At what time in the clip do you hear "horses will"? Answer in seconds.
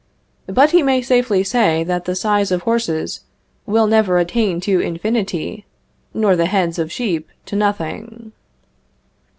2.63-3.85